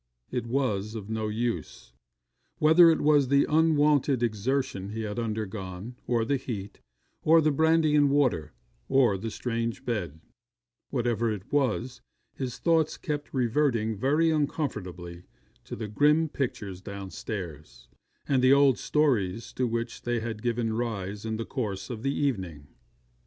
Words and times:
It 0.31 0.47
was 0.47 0.95
of 0.95 1.11
no 1.11 1.27
use. 1.27 1.93
Whether 2.57 2.89
it 2.89 3.01
was 3.01 3.27
the 3.27 3.45
unwonted 3.47 4.23
exertion 4.23 4.89
he 4.89 5.01
had 5.03 5.19
undergone, 5.19 5.95
or 6.07 6.25
the 6.25 6.37
heat, 6.37 6.79
or 7.21 7.39
the 7.39 7.51
brandy 7.51 7.93
and 7.95 8.09
water, 8.09 8.51
or 8.89 9.15
the 9.15 9.29
strange 9.29 9.85
bed 9.85 10.19
whatever 10.89 11.31
it 11.31 11.53
was, 11.53 12.01
his 12.33 12.57
thoughts 12.57 12.97
kept 12.97 13.31
reverting 13.31 13.95
very 13.95 14.31
uncomfortably 14.31 15.21
to 15.65 15.75
the 15.75 15.87
grim 15.87 16.29
pictures 16.29 16.81
downstairs, 16.81 17.87
and 18.27 18.41
the 18.41 18.51
old 18.53 18.79
stories 18.79 19.53
to 19.53 19.67
which 19.67 20.01
they 20.01 20.19
had 20.19 20.41
given 20.41 20.73
rise 20.73 21.25
in 21.27 21.37
the 21.37 21.45
course 21.45 21.91
of 21.91 22.01
the 22.01 22.11
evening. 22.15 22.65